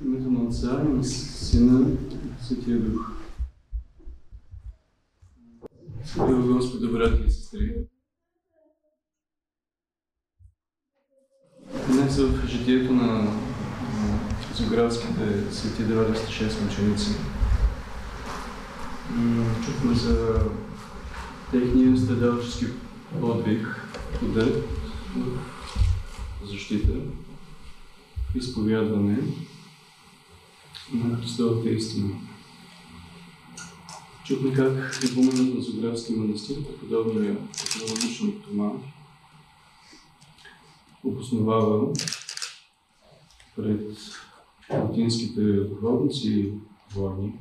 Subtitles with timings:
[0.00, 3.10] името на Отца и на Сина и Светия Дух.
[6.04, 7.74] Скъпи Господи, брати и сестри,
[11.88, 13.32] днес в житието на
[14.52, 17.10] физиографските свети 96 мъченици
[19.64, 20.44] чухме за
[21.50, 22.66] техния страдалчески
[23.20, 23.88] подвиг,
[24.20, 24.64] подет,
[26.44, 26.92] защита,
[28.34, 29.18] изповядване
[30.92, 32.10] на Христовата истина.
[34.24, 38.72] Чухме как епоменът на Зографски манастир, подобния технологичен Тома,
[41.04, 41.92] обосновава
[43.56, 43.98] пред
[44.72, 46.52] латинските духовници и
[46.94, 47.34] войни,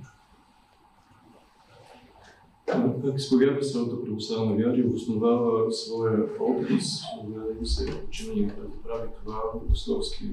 [2.66, 2.82] как
[3.16, 9.42] изповядва своята православна вяра и обосновава своя образ, да им се учени да прави това
[9.54, 10.26] богословски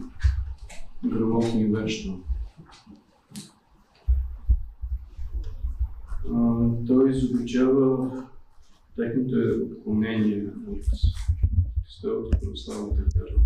[1.05, 2.21] грамотно и вечно.
[6.87, 8.11] Той изобличава
[8.97, 10.85] техните отклонения от
[11.85, 13.41] Христовата православната вяра.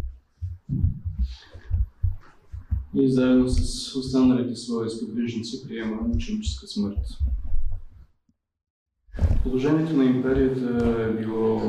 [2.95, 6.99] И заедно с останалите свои сподвижници приема ученическа смърт.
[9.43, 11.61] Положението на империята е било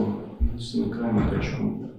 [0.42, 1.90] наистина крайно тежко.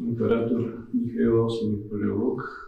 [0.00, 2.66] Император Михаил VIII Палеолог,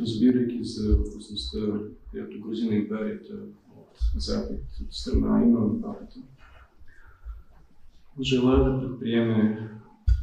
[0.00, 1.58] разбирайки за опасността,
[2.10, 3.34] която грози на империята
[3.76, 5.96] от запад, от страна има на
[8.20, 9.70] желая да предприеме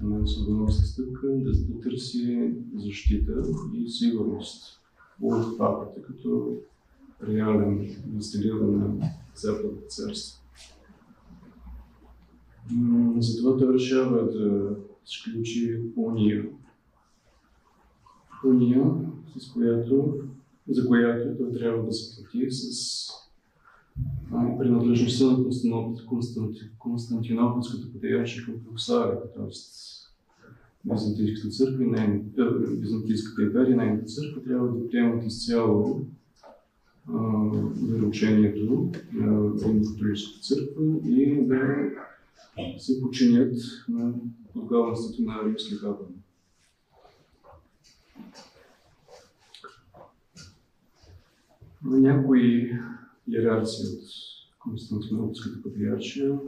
[0.04, 3.44] една съдоносна стъпка, да, да търси защита
[3.74, 4.82] и сигурност
[5.22, 6.58] от папата, като
[7.28, 10.44] реален властелин на Западното царство.
[13.18, 16.50] Затова той решава да сключи уния.
[18.46, 18.86] Уния,
[19.38, 20.14] с която,
[20.70, 23.10] за която той трябва да се плати с
[24.60, 25.96] принадлежността на
[26.80, 29.50] Константинополската патриаршия към православие, т.е.
[30.92, 32.22] Византийската църква и
[32.80, 36.02] Византийската империя, нейната църква трябва да приемат изцяло
[37.90, 41.90] вероучението на Римокатолическата църква и да
[42.78, 43.54] се починят
[43.90, 44.14] на
[44.54, 46.04] подглавенството на римския папа.
[51.84, 52.72] Някои
[53.28, 54.04] иерарци от
[54.60, 56.40] Константинополската патриаршия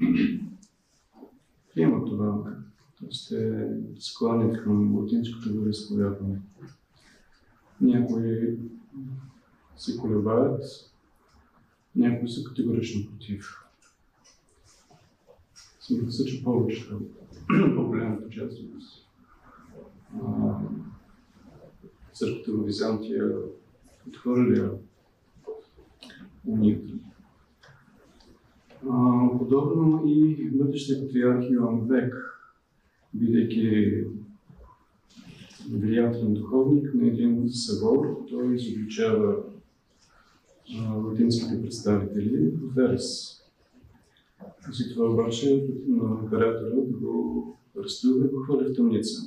[1.74, 2.44] приемат това,
[2.98, 3.08] т.е.
[3.28, 3.68] те
[3.98, 6.40] склонят към латинското вероисповядване.
[7.80, 8.58] Някои
[9.76, 10.62] се колебаят,
[11.96, 13.64] някои са категорично против.
[15.80, 17.00] Смята се, че повечето,
[17.76, 18.82] по-голямата част от
[22.12, 23.34] църквата в Византия
[24.08, 24.70] отхвърля
[26.46, 26.92] унията.
[29.38, 32.14] Подобно и бъдещия патриарх Йоан Век,
[33.14, 34.04] бидейки
[35.70, 39.36] влиятелен духовник на един събор, той изобличава
[41.04, 43.38] латинските представители в Верес.
[44.72, 49.22] След това обаче на императора да го арестува и го хвърля в тъмница,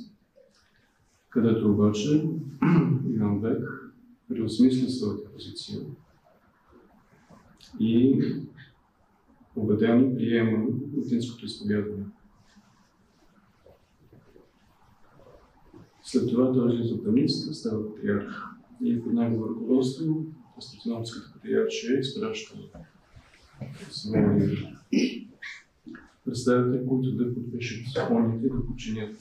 [1.30, 2.28] където обаче
[3.14, 3.81] Иван Бек
[4.34, 5.80] преосмисля своята позиция
[7.80, 8.22] и
[9.56, 10.66] убедено приема
[10.96, 12.04] латинското изповядване.
[16.02, 17.04] След това той излиза от
[17.54, 18.42] става патриарх
[18.84, 22.58] и под негово ръководство Константинопската патриаршия изпраща
[23.90, 24.58] свои
[26.24, 29.16] представители, които да подпишат законите да подчинят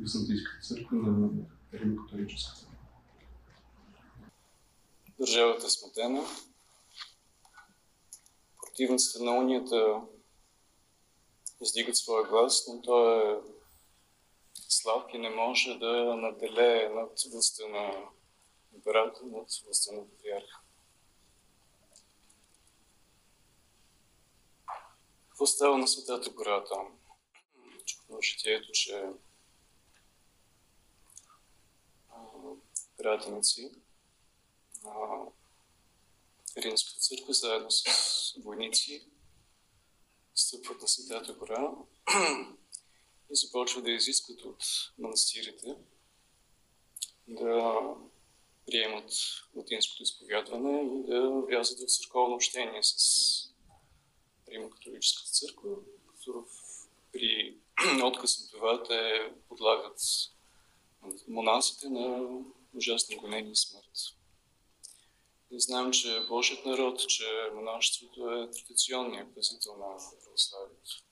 [0.00, 1.28] Византийската църква на
[1.74, 2.67] Римокатолическата.
[5.20, 6.26] Държавата е смутена.
[8.62, 10.02] Противниците на унията
[11.60, 13.40] издигат своя глас, но той е
[14.54, 18.10] слаб и не може да наделее над властта на
[18.74, 20.60] император над властта на патриарха.
[25.28, 26.98] Какво става на Светата гора там?
[27.84, 29.04] Чухме житието, че
[32.96, 33.70] пратеници
[34.84, 35.24] на
[36.56, 37.84] Римската църква, заедно с
[38.44, 39.06] войници,
[40.34, 41.70] стъпват на Светата гора
[43.30, 44.64] и започват да изискват от
[44.98, 45.76] манастирите
[47.28, 47.80] да
[48.66, 49.12] приемат
[49.54, 52.94] латинското изповядване и да влязат в църковно общение с
[54.48, 55.70] Римо-католическата църква,
[56.08, 56.46] като
[57.12, 57.56] при
[58.04, 60.00] отказ на това те подлагат
[61.28, 62.28] монасите на
[62.74, 64.17] ужасни гонени и смърт.
[65.50, 71.04] И знаем, че Божият народ, че монашеството е традиционният пазител на православието.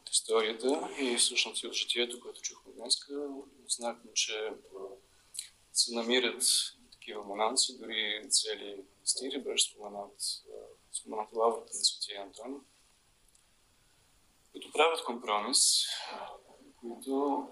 [0.00, 2.94] От историята и всъщност и от житието, което чухме днес,
[3.66, 4.52] узнахме, че
[5.72, 6.42] се намират
[6.92, 10.20] такива монанци, дори цели стири, беше споменат,
[10.92, 12.56] споменат лаврата на Светия Антони,
[14.52, 15.84] които правят компромис,
[16.80, 17.48] които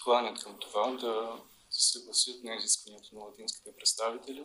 [0.00, 4.44] скланят към това да се съгласят на изискването на латинските представители,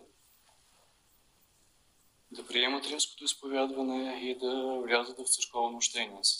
[2.31, 6.37] да приемат римското изповядване и да влязат в църковно общение с,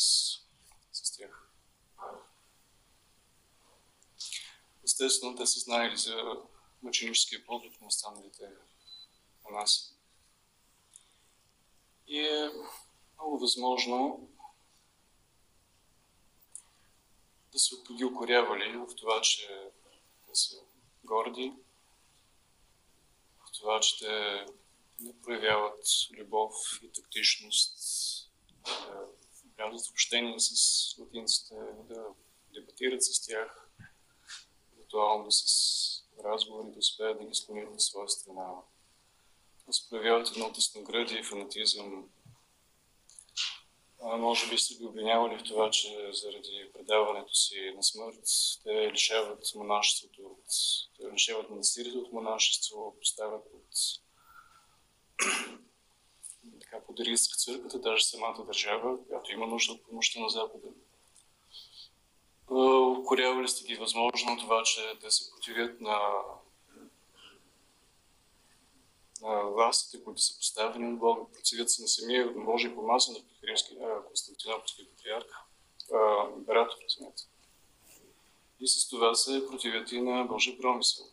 [0.94, 1.50] с тях.
[4.84, 6.16] Естествено, те са знаели за
[6.84, 8.50] мъченическия подвиг на останалите
[9.44, 9.94] монаси.
[12.08, 12.52] И е
[13.18, 14.30] много възможно
[17.56, 19.72] да се ги укорявали в това, че
[20.30, 20.56] да са
[21.04, 21.54] горди,
[23.38, 24.46] в това, че те
[25.00, 26.54] не проявяват любов
[26.84, 27.78] и тактичност,
[28.66, 29.08] да
[29.58, 31.56] влязат в общение с латинците,
[31.90, 32.06] да
[32.54, 33.70] дебатират с тях,
[34.78, 38.52] виртуално с разговори, да успеят да ги склонят на своя страна,
[39.68, 42.10] да се проявяват едно тесноградие и фанатизъм,
[44.06, 48.24] може би сте ги обвинявали в това, че заради предаването си на смърт
[48.64, 50.46] те лишават монашеството от...
[51.00, 53.66] Те лишават монастирите от монашество, поставят под
[56.62, 60.68] така под риск църквата, даже самата държава, която има нужда от помощта на Запада.
[63.00, 66.00] Укорявали сте ги възможно това, че те се противят на
[69.24, 73.20] властите, които са поставени от Бога, противят се на самия, може и по маса на
[74.08, 75.26] Константинопolския патриарх,
[76.38, 77.24] император, извинете.
[78.60, 81.06] И с това се противят и на Божия промисъл.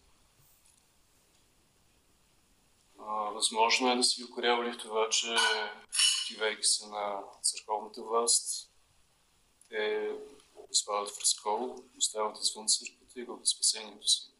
[3.35, 5.37] Възможно е да си укорявали в това, че
[6.27, 8.71] противейки се на църковната власт,
[9.69, 10.11] те
[10.71, 14.32] изпадат в разкол, остават извън църквата и губят спасението си.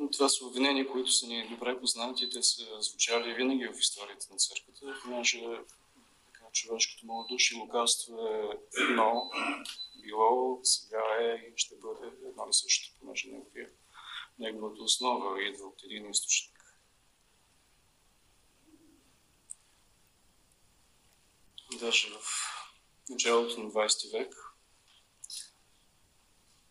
[0.00, 2.30] Но това са обвинения, които са ни добре познати.
[2.30, 5.40] Те са звучали винаги в историята на църквата, понеже
[6.32, 9.30] така, човешкото малодушие и лукавство е едно,
[10.02, 13.70] било, сега е и ще бъде едно и също, понеже неговия,
[14.38, 16.76] неговата основа идва от един източник.
[21.80, 22.20] Даже в
[23.10, 24.34] началото на 20 век,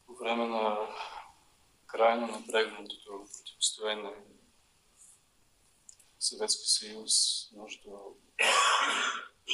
[0.06, 0.90] по време на
[1.92, 4.16] крайно напрегнатото противостояние
[6.20, 7.14] Съветски съюз
[7.52, 7.90] между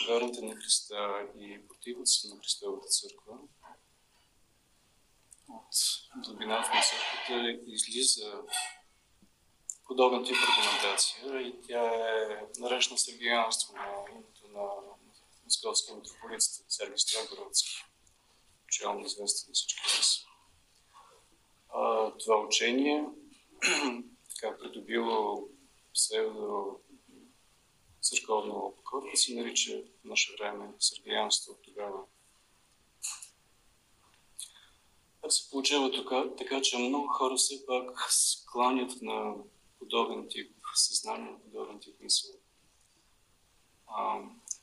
[0.08, 3.38] верните на Христа и противници на Христовата църква,
[5.50, 5.76] от
[6.26, 8.42] дълбината на църквата излиза
[9.86, 14.66] подобен тип аргументация и тя е наречена сергиянство на името на
[15.44, 17.84] московския митрополит Сергий Строгородски,
[18.66, 20.26] печално известен на всички нас
[22.20, 23.06] това учение
[24.36, 25.48] така придобило
[25.94, 26.80] псевдо
[28.02, 32.00] църковно покорство, се нарича в наше време сергиянство от тогава.
[35.22, 39.34] Как се получава тук, така, че много хора все пак скланят на
[39.80, 42.32] подобен тип съзнание, на подобен тип мисъл.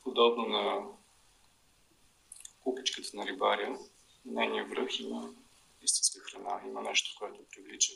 [0.02, 0.86] Подобно на
[2.60, 3.78] купичката на рибаря,
[4.24, 5.34] на нейния връх има
[5.84, 7.92] истинска храна, има нещо, което привлича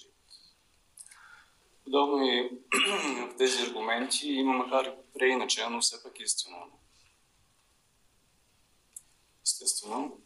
[1.84, 2.50] Подобно и
[3.32, 6.56] в тези аргументи има макар и преиначе, но все пак истина.
[9.42, 10.20] Естествено,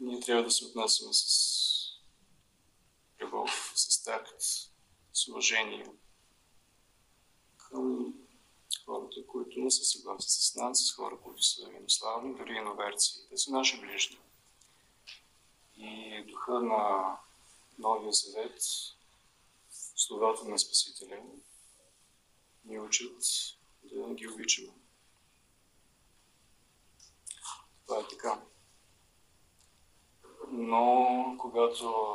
[0.00, 1.62] ние трябва да се отнасяме с
[3.20, 4.42] любов, с такт,
[5.12, 5.86] с уважение
[7.56, 8.14] към
[8.84, 13.28] хората, които не са съгласни с нас, с хора, които са инославни, дори иноверци.
[13.30, 14.18] Те са наши ближни.
[15.82, 17.16] И духа на
[17.78, 18.62] Новия Завет,
[19.96, 21.22] словата на Спасителя,
[22.64, 23.22] ни учат
[23.84, 24.72] да ги обичаме.
[27.86, 28.42] Това е така.
[30.48, 32.14] Но когато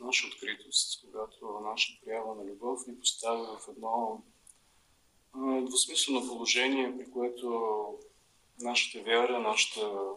[0.00, 4.22] наша откритост, когато наша проява на любов ни поставя в едно
[5.66, 7.98] двусмислено положение, при което
[8.60, 10.10] нашата вяра, нашата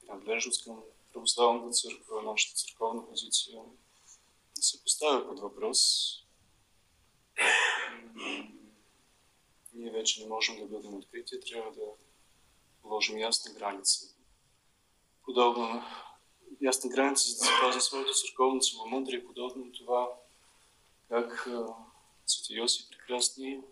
[0.00, 0.82] принадлежност към
[1.22, 3.62] православната църква, нашата църковна позиция
[4.54, 5.78] се поставя под въпрос.
[9.72, 11.86] Ние вече не можем да бъдем открити, трябва да
[12.82, 14.14] положим ясна граница.
[15.24, 15.82] Подобно
[16.60, 20.10] ясна граница, за да запази своето църковно целомъдрие, подобно на това,
[21.08, 21.48] как
[22.26, 23.62] Свети Йосиф прекрасни,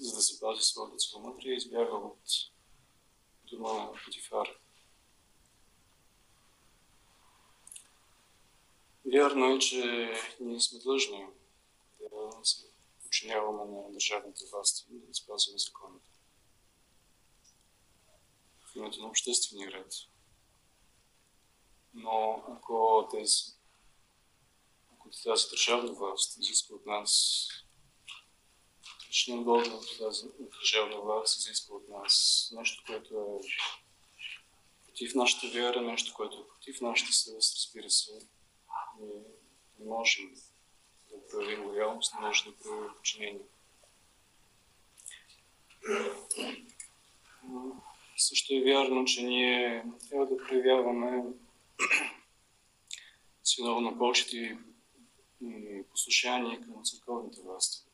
[0.00, 2.22] за да запази своето целомъдрие, избяга от
[3.44, 4.63] дома на Потифар.
[9.12, 11.26] Вярно е, че ние сме длъжни
[12.00, 12.66] да се
[13.02, 16.06] подчиняваме на държавните власти и да спазваме законите.
[18.60, 19.92] В името на обществения ред.
[21.94, 23.42] Но ако тези,
[24.92, 27.48] ако тази държавна власт изисква от нас
[29.08, 33.48] личния от тази държавна власт изисква от нас нещо, което е
[34.84, 38.28] против нашата вяра, нещо, което е против нашата съвест, разбира се,
[39.00, 40.34] не можем
[41.10, 43.40] да проявим лоялност, не можем да проявим подчинение.
[48.16, 51.24] Също е вярно, че ние трябва да проявяваме
[53.44, 54.56] синовна почет и
[55.90, 57.84] послушание към църковните власти.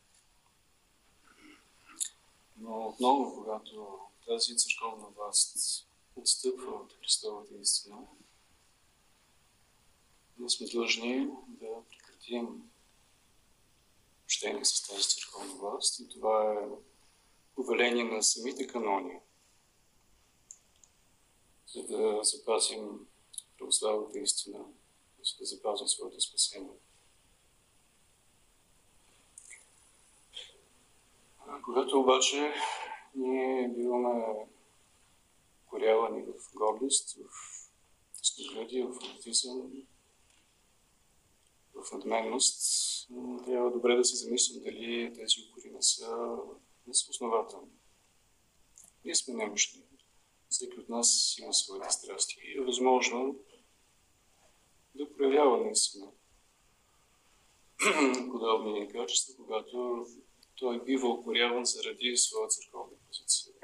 [2.56, 7.96] Но отново, когато тази църковна власт отстъпва от Христовата истина,
[10.40, 12.70] ние сме длъжни да прекратим
[14.24, 16.68] общение с тази църковна власт и това е
[17.54, 19.20] повеление на самите канони,
[21.66, 23.06] за да запазим
[23.58, 24.64] православната истина,
[25.24, 26.78] за да запазим своето спасение.
[31.64, 32.54] Когато обаче
[33.14, 34.46] ние биваме
[35.66, 39.72] корявани в гордост, в тъсногледие, в фанатизъм,
[41.84, 43.08] в надменност,
[43.46, 46.36] трябва добре да се замислим дали тези укори не са,
[46.92, 47.72] са основателни.
[49.04, 49.82] Ние сме немощни.
[50.48, 53.38] Всеки от нас има своите страсти и е възможно
[54.94, 56.06] да проявява наистина
[58.30, 60.06] подобни качества, когато
[60.56, 63.54] той бива окоряван заради своя църковна позиция.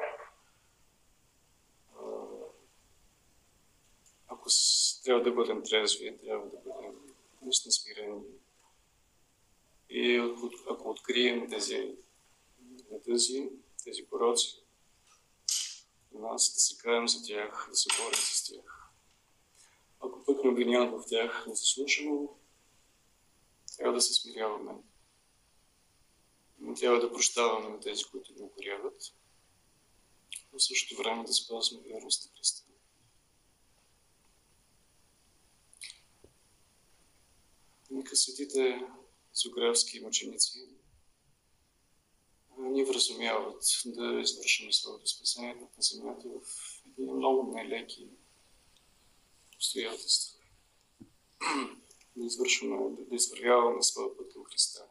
[4.28, 4.48] Ако
[5.04, 6.75] трябва да бъдем трезви, трябва да бъдем
[7.64, 8.22] наистина смирени.
[9.90, 10.16] И
[10.70, 11.96] ако открием тези
[13.04, 13.50] тези,
[13.84, 14.62] тези пороци,
[16.14, 18.90] нас да се каем за тях, да се борим с тях.
[20.00, 22.28] Ако пък не обвиняват в тях незаслушано,
[23.76, 24.72] трябва да се смиряваме.
[26.58, 29.14] Но трябва да прощаваме на тези, които ни укоряват,
[30.52, 32.65] но в същото време да спазваме вярност на Христа.
[37.96, 38.86] Нека светите
[39.34, 40.68] зографски мъченици
[42.58, 48.08] ни вразумяват да извършим своето спасение на земята в едни много нелеки
[49.54, 50.38] обстоятелства.
[52.16, 54.84] да извършваме, да извървяваме своя път към Христа.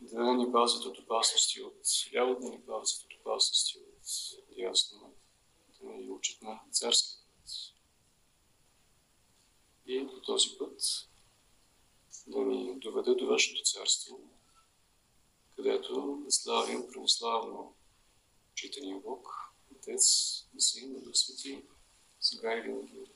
[0.00, 4.06] Да ни пазят от опасности от ляво, да ни пазят от опасности от
[4.56, 5.14] дясно,
[5.82, 7.19] да ни учат на царски път.
[9.90, 11.08] И по този път
[12.26, 14.20] да ни доведе до Вашето царство,
[15.56, 17.74] където да славим православно
[18.54, 19.28] читания Бог,
[19.76, 20.02] Отец,
[20.58, 21.64] Син и Дух Свети,
[22.20, 23.06] сега и винаги